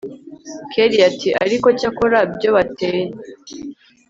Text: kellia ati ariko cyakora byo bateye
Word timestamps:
kellia 0.71 1.05
ati 1.11 1.29
ariko 1.43 1.67
cyakora 1.79 2.19
byo 2.33 2.49
bateye 2.55 3.03